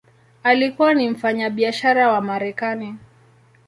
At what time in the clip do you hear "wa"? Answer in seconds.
2.11-2.21